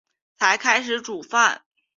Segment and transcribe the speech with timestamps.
[0.39, 1.61] 才开始煮饭